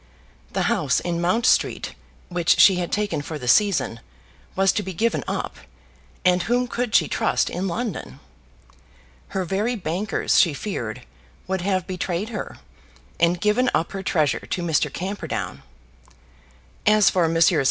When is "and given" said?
13.19-13.69